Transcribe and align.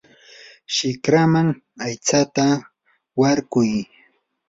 shikraman 0.75 1.47
aytsata 1.85 2.45
warkuy. 3.19 3.71